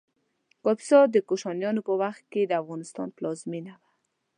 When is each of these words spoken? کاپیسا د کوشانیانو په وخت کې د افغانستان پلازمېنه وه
کاپیسا 0.63 0.99
د 1.09 1.15
کوشانیانو 1.29 1.81
په 1.87 1.93
وخت 2.01 2.23
کې 2.31 2.41
د 2.45 2.51
افغانستان 2.61 3.07
پلازمېنه 3.17 3.73
وه 3.79 3.87